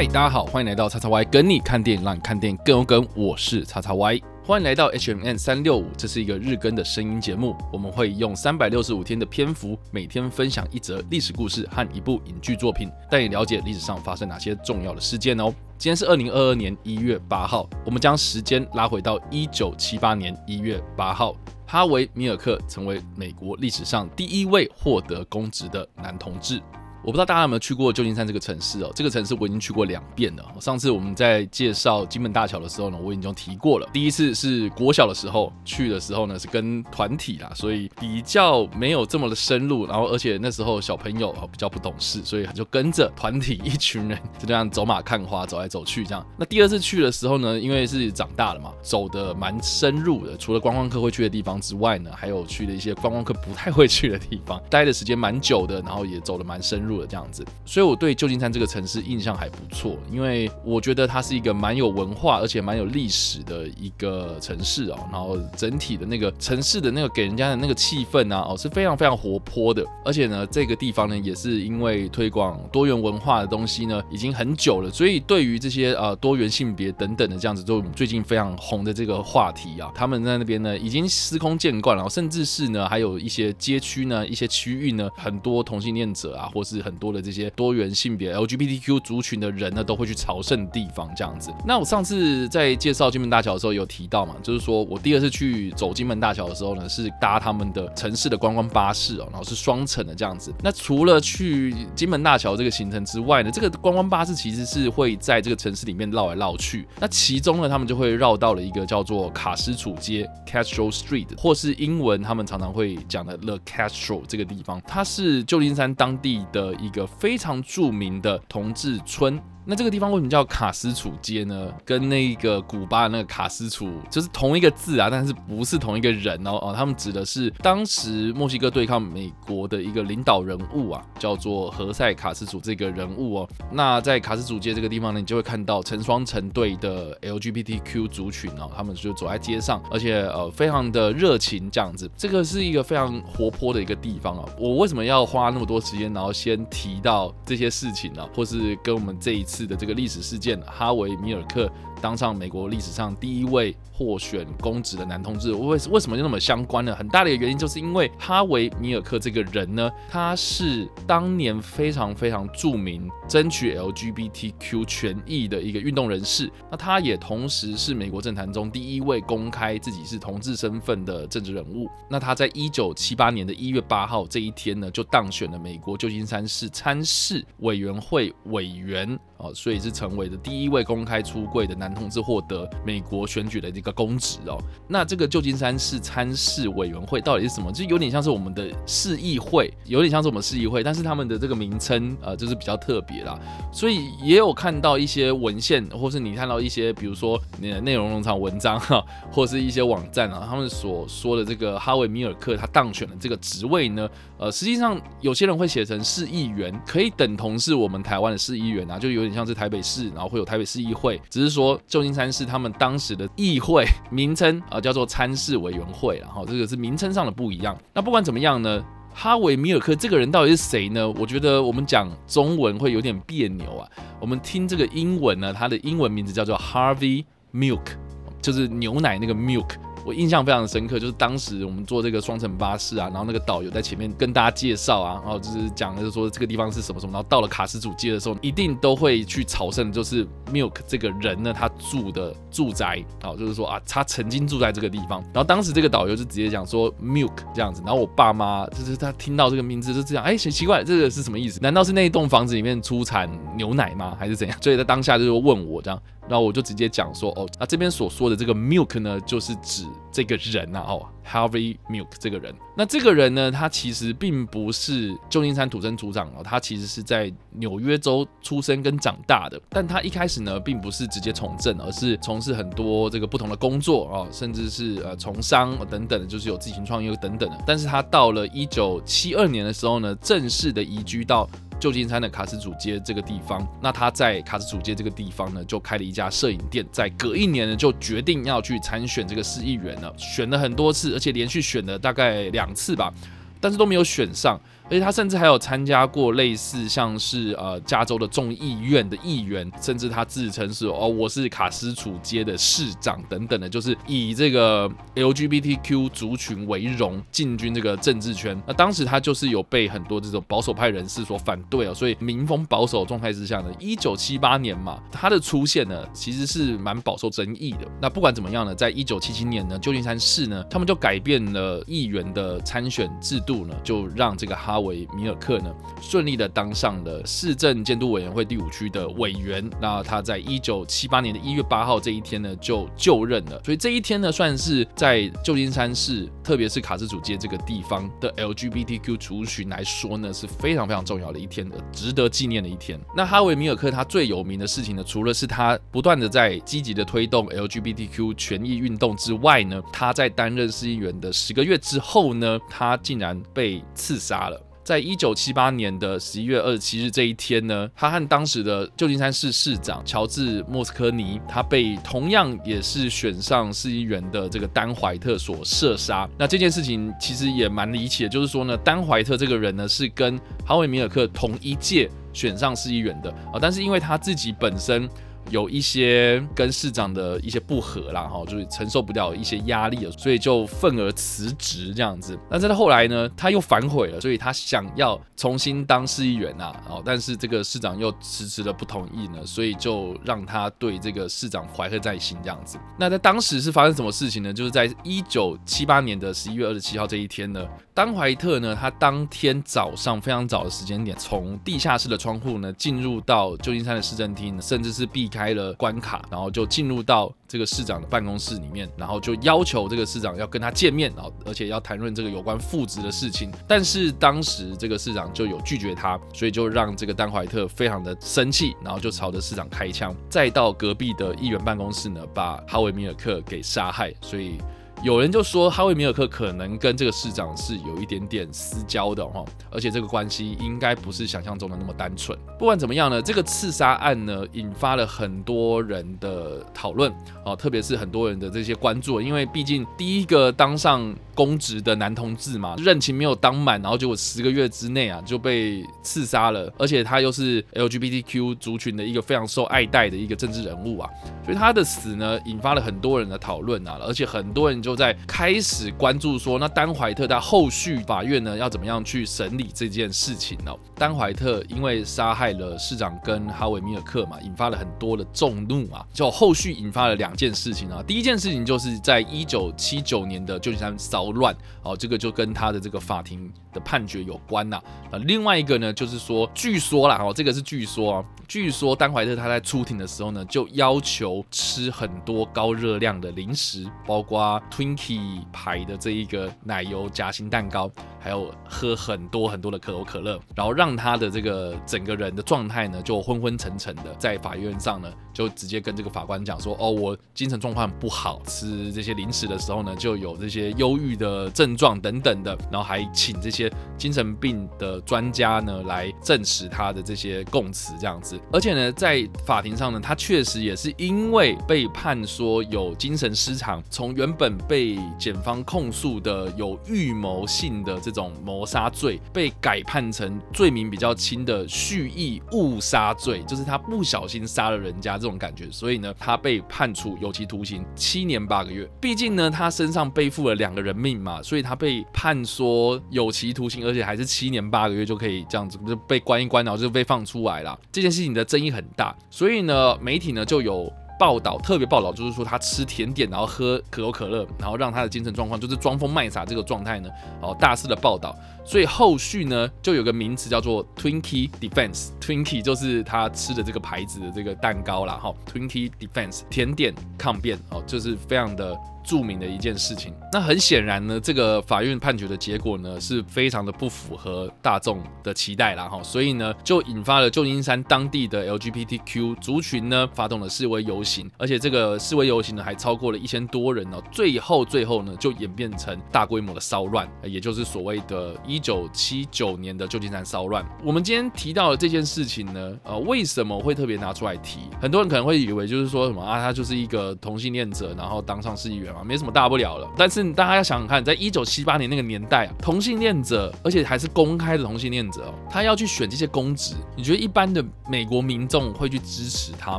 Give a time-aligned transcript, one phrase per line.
[0.00, 3.06] 嗨，大家好，欢迎来到叉叉 Y，跟你看电影，让你看电影更有梗。
[3.14, 7.54] 我是叉叉 Y，欢迎来到 HMN 三六五，这是一个日更的声音节目。
[7.70, 15.52] 我们会用三百六十五天的篇幅，每天分享一则历史故事和一部影剧作品，带你了解历史上发生哪些重要的事件哦。
[15.76, 26.58] 今天是二零二二年一月八号，我们将时间拉回到一九七八年一月八号，哈维·米尔克成为美国历史上第一位获得公职的男同志。
[27.02, 28.92] 我不知道大家有没有去过旧金山这个城市哦？
[28.94, 30.44] 这个城市我已经去过两遍了。
[30.60, 33.88] 上次我们在介绍金门大桥的时候呢，我已经提过了。
[33.90, 39.86] 第一次是国小的时候去的时候呢，是跟团体啦，所以比较没有这么的深入。
[39.86, 46.26] 然后而且那时候小朋友比较不懂事，所以就跟着团体一群人就这样走马看花，走来走去这样。
[46.38, 50.36] 那第二次去的时候呢，因为是长大了嘛，走的蛮深入的。
[50.36, 56.89] 除了观光客会去的地方之外呢，还有去了一些观光客不太会去的地方，待的时间蛮久的，然后也走的蛮深入。
[56.90, 64.98] 入的这样子，所以我对旧金山这个城市印象还不错，因为我觉得它是一个蛮有文化而且蛮有历史的一个城市哦。
[65.12, 69.84] 然后整体的那个城市的那个给人家的那个气氛啊，哦是非常非常活泼的。
[70.04, 91.50] 而且呢，这个地方呢也是因为推广多元文化的东西呢已经很久了，所以对于这些呃多元性别等等的这样子，就最近非常红的这个话题啊，他们在那边呢已经司空见惯了，甚至是呢还有一些街区呢一些区域呢很多同性恋者啊，或是很多的这些多元性别 LGBTQ 族群的人呢，都会去朝圣地方这样子。
[91.66, 100.52] 那我上次在介绍金门大桥的时候有提到嘛，就是说我第二次去走金门大桥的时候呢，是搭他们的城市的观光巴士哦，然后是双层的这样子。
[100.62, 106.86] 那除了去金门大桥这个行程之外呢，这个观光巴士其实是会在这个城市里面绕来绕去。
[106.98, 116.69] 那其中呢，他们就会绕到了一个叫做卡斯楚街 （Castro Street） 或是英文他们常常会讲的 The Castro 这个地方，它是旧金山当地的。
[116.74, 119.40] 一个非常著名的同志村。
[119.64, 121.72] 那这个地方为什么叫卡斯楚街呢？
[121.84, 133.48] 跟那个古巴的那个卡斯楚就是同一个字啊，但是不是同一个人哦哦，他们指的是当时墨西哥对抗美国的一个领导人物啊，叫做何塞卡斯楚这个人物哦。
[133.70, 142.10] 那在卡斯楚街这个地方呢，你就会看到成双成对的 LGBTQ 族群哦，他们就走在街上，而且呃非常的热情这样子。
[142.16, 144.48] 这个是一个非常活泼的一个地方啊。
[144.58, 148.26] 我为什么要花那么多时间，然后先提到这些事情呢？
[148.34, 149.60] 或是跟我们这一次。
[149.70, 156.92] 的这个历史事件，哈维·米尔克当上美国历史上第一位获选公职的男同志，为为什么就那么相关呢？
[156.96, 171.88] 很大的一个原因就是因为哈维·米尔克这个人呢，他是当年非常非常著名争取 LGBTQ 权益的一个运动人士，那他也同时是美国政坛中第一位公开自己是同志身份的政治人物。
[172.08, 179.18] 那他在一九七八年的一月八号这一天呢，就当选了美国旧金山市参事委员会委员。
[179.42, 184.58] 哦，所以是成为的第一位公开出柜的男同志获得美国选举的一个公职哦。
[184.86, 187.72] 那这个旧金山市参事委员会到底是什么？
[187.72, 193.38] 就有点像是我们的市议会，有点像是我们市议会，但是他们的这个名称呃就是比较特别啦。
[193.72, 199.02] 所以也有看到一些文献，或是你看到一些，比如说你的内容农场文章哈，
[199.32, 209.29] 或是一些网站啊，他们所说的这个哈维米尔克他当选的这个职位呢，呃，实际上有些人会写成市议员，可以等同是我们台湾的市议员啊，就有点。
[209.32, 217.76] 像是台北市，然后会有台北市议会，只是说旧金山市他们当时的议会 名称啊叫做参事委员会，然后这个是名称上的不一样。
[217.92, 221.08] 那不管怎么样呢，哈维米尔克这个人到底是谁呢？
[221.10, 223.88] 我觉得我们讲中文会有点别扭啊。
[224.20, 227.96] 我们听这个英文呢，他的英文名字叫做 Harvey Milk，
[228.40, 229.70] 就是牛奶那个 Milk。
[230.04, 245.20] 我印象非常深刻，就是当时我们坐这个双层巴士啊，然后那个导游在前面跟大家介绍啊，然后就是讲的是说这个地方是什么什么，然后到了卡斯主街的时候，一定都会去朝圣，就是 Milk 这个人呢，他住的住宅，好，就是说啊，他曾经住在这个地方。
[245.32, 251.60] 然后当时这个导游就直接讲说 Milk 这样子，然后我爸妈就是他听到这个名字就这样，哎，奇怪，这个是什么意思？
[251.60, 254.16] 难道是那一栋房子里面出产牛奶吗？
[254.18, 254.56] 还是怎样？
[254.62, 256.02] 所以在当下就是问我这样。
[256.30, 262.54] 那我就直接讲说，哦，那这边所说的这个 milk 呢，就是指这个人呐，哦，Harvey Milk 这个人。
[262.76, 269.60] 那这个人呢，他其实并不是旧金山土生土长哦，他其实是在纽约州出生跟长大的。
[269.70, 277.58] 但他一开始呢，并不是直接从政，而是从事很多这个不同的工作哦，甚至是呃从商等等的，就是有自行创业等等的。
[277.66, 281.50] 但是他到了一九七二年的时候呢，正式的移居到。
[281.80, 286.86] 旧金山的卡斯主街这个地方，那他在卡斯主街这个地方呢，就开了一家摄影店。
[286.92, 293.10] 在隔一年呢，就决定要去参选这个市议员了，选了很多次，而且连续选了大概两次吧，
[293.58, 294.60] 但是都没有选上。
[294.90, 308.60] 而且他甚至还有参加过类似像是呃加州的众议院的议员，甚至他自称是哦我是卡斯楚街的市长等等的，就是以这个 LGBTQ 族群为荣，进军这个政治圈。
[308.66, 317.86] 那当时他就是有被很多这种保守派人士所反对哦，所以民风保守状态之下呢，一九七八年嘛，他的出现呢其实是蛮饱受争议的。
[318.02, 329.68] 那不管怎么样呢，在一九七七年呢，旧金山市呢，他们就改变了议员的参选制度呢，就让这个哈维米尔克呢顺利的当上了市政监督委员会第五区的委员。
[329.80, 343.00] 那他在一九七八年的一月八号这一天呢就就任了，所以这一天呢算是在旧金山市，特别是卡斯主街这个地方的 LGBTQ 族群来说呢是非常非常重要的一天的，值得纪念的一天。
[343.16, 354.60] 那哈维米尔克他最有名的事情呢，除了是他不断的在积极的推动 LGBTQ 权益运动之外呢，他在担任市议员的十个月之后呢，他竟然被刺杀了。
[354.82, 366.28] 在一九七八年的十一月二十七日这一天呢，他和当时的旧金山市市长乔治莫斯科尼，他被同样也是选上市议员的这个丹怀特所射杀。
[366.38, 375.08] 那这件事情其实也蛮离奇的，就是说呢，丹怀特这个人呢是跟哈维米尔克同一届选上市议员的啊，但是因为他自己本身。
[375.50, 382.38] 有一些跟市长的一些不和啦，哈，就是承受不了一些压力了，所以就愤而辞职这样子。
[382.48, 392.78] 那在后来呢，他又反悔了，所以他想要重新当市议员呐，哦，但是这个市长又迟迟的不同意呢，所以就让他对这个市长怀恨在心这样子。
[392.96, 394.52] 那在当时是发生什么事情呢？
[394.52, 405.39] 就是在一九七八年的十一月二十七号这一天呢，当怀特呢，他当天早上非常早的时间点，从地下室的窗户呢进入到旧金山的市政厅，甚至是避开。
[405.40, 413.50] 开了关卡，然后就进入到这个市长的办公室里面，然后就要求这个市长要跟他见面，然后而且要谈论这个有关复职的事情。
[413.66, 424.12] 但是当时这个市长就有拒绝他，所以就让这个丹怀特非常的生气，然后就朝着市长开枪，再到隔壁的议员办公室呢，把哈维米尔克给杀害。
[424.20, 424.58] 所以。
[425.02, 432.38] 有人就说哈维米尔克可能跟这个市长是有一点点私交的哈，而且这个关系应该不是想象中的那么单纯。
[432.58, 437.10] 不管怎么样呢，这个刺杀案呢引发了很多人的讨论
[437.46, 451.08] 哦，特别是很多人的这些关注，因为毕竟第一个当上公职的男同志嘛，任期没有当满，然后结果十个月之内啊就被刺杀了，而且他又是 LGBTQ 族群的一个非常受爱戴的一个政治人物啊，
[451.42, 454.89] 所以他的死呢引发了很多人的讨论啊，而且很多人就。
[454.90, 460.74] 都在开始关注说，那丹怀特在后续法院呢要怎么样去审理这件事情呢？
[460.96, 468.02] 丹怀特因为杀害了市长跟哈维米尔克嘛，引发了很多的众怒啊，就后续引发了两件事情啊。
[468.04, 471.54] 第一件事情就是在一九七九年的旧金山骚乱，
[471.84, 474.82] 哦，这个就跟他的这个法庭的判决有关呐。
[475.12, 484.60] 啊，另外一个呢就是说，据说啦，哦，这个是据说啊，据说丹怀特他在出庭的时候呢，就要求吃很多高热量的零食，包括。
[484.80, 508.38] Twinkie 牌的这一个奶油夹心蛋糕，还有喝很多很多的可口可乐，然后让他的这个整个人的状态呢就昏昏沉沉的，在法院上呢就直接跟这个法官讲说：“哦，我精神状况不好，吃这些零食的时候呢就有这些忧郁的症状等等的，然后还请这些精神病的专家呢来证实他的这些供词这样子。
[508.52, 528.86] 而且呢，在法庭上呢，他确实也是因为被判说有精神失常，从原本被检方控诉的有预谋性的这种谋杀罪，被改判成罪名比较轻的蓄意误杀罪，就是他不小心杀了人家这种种感觉，所以呢，他被判处有期徒刑七年八个月。
[529.00, 537.78] 毕竟呢，他身上背负了两个人命嘛，所以他被判说有期徒刑，而且还是七年八个月就可以这样子就被关一关，然后就被放出来了。
[537.92, 540.92] 这件事情的争议很大，所以呢，媒体呢就有。
[541.20, 547.10] 报道特别报道，就是说他吃甜点，然后喝可口可乐，然后让他的精神状况就是装疯卖傻这个状态呢，
[547.42, 548.34] 哦，大肆的报道，
[548.64, 558.74] 所以后续呢就有个名词叫做 Twinkie Defense，Twinkie 就是他吃的这个牌子的这个蛋糕啦，哈，Twinkie Defense 甜点抗辩，哦，就是非常的。
[559.02, 580.64] 著名的一件事情，那很显然呢，这个法院判决的结果呢，是非常的不符合大众的期待啦哈，所以呢，就引发了旧金山当地的 LGBTQ 族群呢，发动了示威游行，而且这个示威游行呢，还超过了一千多人哦，最后最后呢，就演变成大规模的骚乱，也就是所谓的1979年的旧金山骚乱。
[580.84, 584.60] 我们今天提到的这件事情呢，呃，为什么会特别拿出来提？
[584.80, 588.89] 很多人可能会以为就是说什么啊，他就是一个同性恋者，然后当上市议员。
[588.92, 589.88] 嘛，没什么大不了了。
[589.96, 599.78] 但是大家要想想看，在一九七八年那个年代啊，同性恋者，而且还是公开的同性恋者哦，他要去选这些公职，你觉得一般的美国民众会去支持他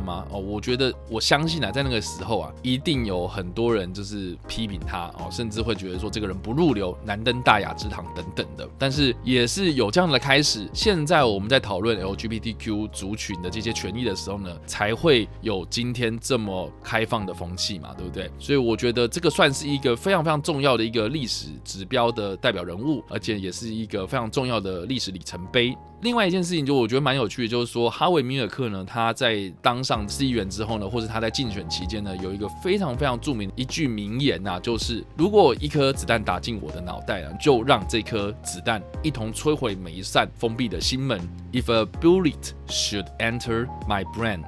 [0.00, 0.26] 吗？
[0.30, 8.68] 哦，我觉得我相信啊，在那个时候啊，一定有很多人就是批评他哦，甚至会觉得说这个人不入流，难登大雅之堂等等的。
[8.78, 10.68] 但是也是有这样的开始。
[10.72, 18.30] 现在我们在讨论 LGBTQ 族群的这些权益的时候呢，才会有今天这么开放的风气嘛，对不对？
[18.38, 25.76] 所以我觉得这个算是一个非常非常重要的一个历史指标的代表人物，而且也是一个非常重要的历史里程碑。
[26.02, 41.20] 另外一件事情，就我觉得蛮有趣的，就是说哈维米尔克呢，他在当上市议员之后呢，或者他在竞选期间呢，有一个非常非常著名的一句名言呐，就是如果一颗子弹打进我的脑袋啊，就让这颗子弹一同摧毁每一扇封闭的心门。
[41.52, 44.42] If a bullet should enter my brain,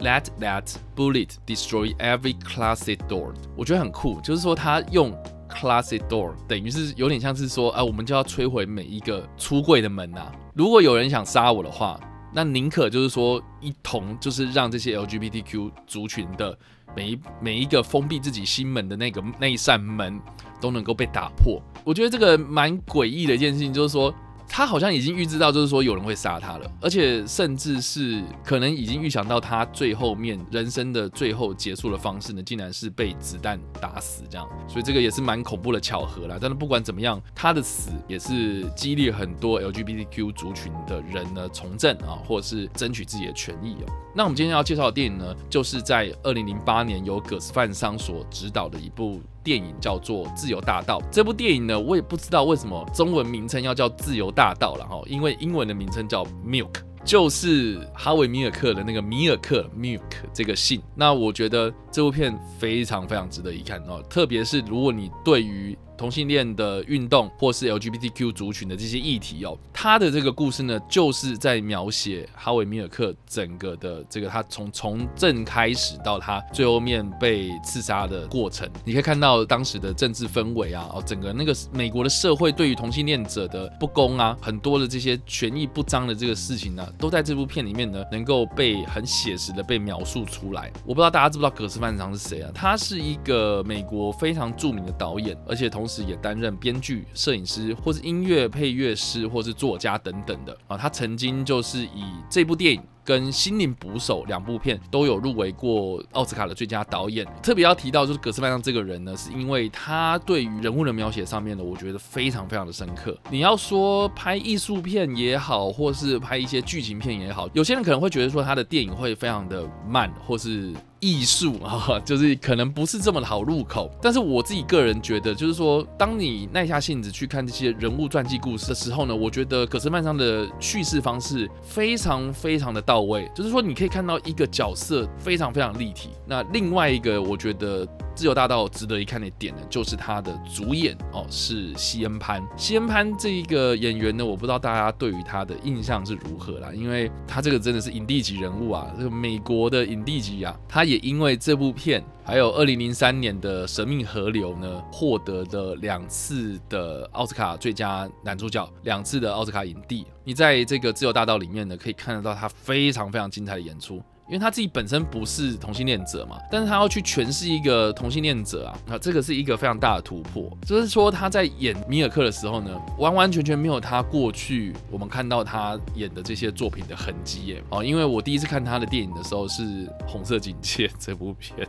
[0.00, 3.32] let that bullet destroy every closet door。
[3.56, 5.12] 我觉得很酷，就是说他用。
[5.50, 10.30] Closet door 等于是有点像是说，啊，我们就要摧毁每一个出柜的门呐。
[10.52, 11.98] 如果有人想杀我的话，
[12.34, 16.56] 那宁可就是说一同就是让这些 LGBTQ 族群的
[16.94, 20.20] 每一每一个封闭自己心门的那个那一扇门
[20.60, 21.60] 都能够被打破。
[21.82, 24.14] 我觉得这个蛮诡异的一件事情，就是说。
[24.48, 36.38] 他好像已经预知到，就是说有人会杀他了，而且甚至是可能已经预想到他最后面人生的最后结束的方式呢，竟然是被子弹打死这样，所以这个也是蛮恐怖的巧合啦。
[36.40, 43.92] 但是不管怎么样，他的死也是激励很多 LGBTQ 族群的人呢从政啊，或者是争取自己的权益哦。
[44.14, 49.20] 那我们今天要介绍的电影呢，就是在二零零八年由葛斯范商所执导的一部。
[49.42, 50.98] 电影叫做《自由大道》。
[51.10, 60.00] 这部电影呢，我也不知道为什么中文名称要叫《自由大道》了哈，因为英文的名称叫 Milk，就是哈维米尔克的那个米尔克 Milk
[60.32, 60.82] 这个姓。
[60.94, 78.68] 那我觉得这部片非常非常值得一看哦，特别是如果你对于同性恋的运动，或是 LGBTQ 族群的这些议题哦，他的这个故事呢，就是在描写哈维米尔克整个的这个他从从政开始到他最后面被刺杀的过程。
[78.84, 90.70] 你可以看到当时的政治氛围啊，哦，整个那个美国的社会对于同性恋者的不公啊，很多的这些权益不彰的这个事情呢，都在这部片里面呢，能够被很写实的被描述出来。
[90.84, 92.50] 我不知道大家知不知道葛斯曼长是谁啊？
[92.54, 100.76] 他是一个美国非常著名的导演，而且同时也担任编剧、摄影师，或是音乐配乐师，或是作家等等的啊。
[100.76, 102.82] 他曾经就是以这部电影。
[103.08, 107.26] 跟《心灵捕手》两部片都有入围过奥斯卡的最佳导演。
[107.42, 113.16] 特别要提到就是葛斯曼上这个人呢，是因为他对于人物的描写上面呢，我觉得非常非常的深刻。
[113.30, 120.74] 你要说拍艺术片也好，或是拍一些剧情片也好，有些人可能会觉得说他的电影会非常的慢，或是。
[121.00, 136.10] 艺术啊， 就是可能不是这么的好入口，但是我自己个人觉得，就是说，当你耐下性子去看这些人物传记故事的时候呢，我觉得葛斯曼上的叙事方式非常非常的到位，就是说，你可以看到一个角色非常非常立体。
[136.26, 137.86] 那另外一个，我觉得。
[138.18, 142.44] 自由大道值得一看的点呢，就是他的主演哦，是西恩潘。
[142.56, 160.04] 西恩潘这一个演员呢，我不知道大家对于他的印象是如何啦，因为他这个真的是影帝级人物啊，这个美国的影帝级啊，他也因为这部片，还有二零零三年的《神秘河流》呢，获得了两次的奥斯卡最佳男主角，两次的奥斯卡影帝。
[160.24, 164.02] 你在这个自由大道里面呢，可以看得到他非常非常精彩的演出。
[164.28, 170.50] 因为他自己本身不是同性恋者嘛，但是他要去诠释一个同性恋者啊，那这个是一个非常大的突破。
[170.66, 177.62] 就是说他在演米尔克的时候呢，完完全全没有他过去我们看到他演的这些作品的痕迹耶。
[177.70, 179.62] 哦，因为我第一次看他的电影的时候是
[180.06, 181.66] 《红色警戒》这部片。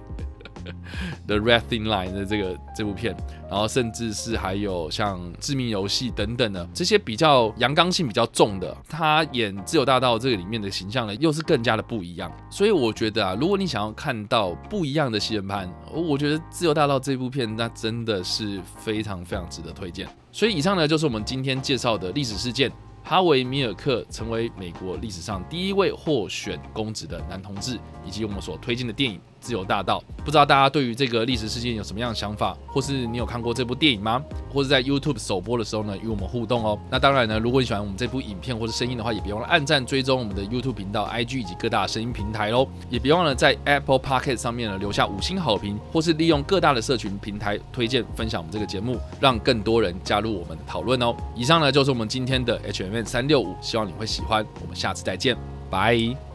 [1.27, 3.15] The Red Thin Line 的这个这部片，
[3.49, 12.31] 然后甚至是还有像《致命游戏》等等的这些比较阳刚性比较重的，他演《自由大道》这个里面的形象呢，又是更加的不一样。
[12.49, 20.07] 所以我觉得啊，如果你想要看到不一样的西人潘，我觉得《自由大道》这部片那真的是非常非常值得推荐。
[20.31, 22.71] 所以以上呢，就是我们今天介绍的历史事件。
[23.01, 29.99] 哈维·米尔克成为美国历史上第一位获选公职的男同志，以及我们所推荐的电影《自由大道》。
[30.23, 34.23] 不知道大家对于这个历史事件有什么样的想法，或是你有看过这部电影吗？
[34.53, 36.77] 或是在 YouTube 首播的时候呢，与我们互动哦。
[36.91, 42.67] 那当然呢，如果你喜欢我们这部影片或者声音的话，也别忘了按赞、追踪我们的 YouTube 频道、IG 以及各大声音平台喽。
[42.89, 51.15] 也别忘了在 Apple Pocket 上面呢留下五星好评，或是利用各大的社群平台推荐分享我们这个节目，让更多人加入我们的讨论哦。
[51.35, 52.99] 以上呢就是我们今天的 HMN。
[53.09, 54.45] 三六五，希望你会喜欢。
[54.61, 55.35] 我们下次再见，
[55.69, 56.28] 拜。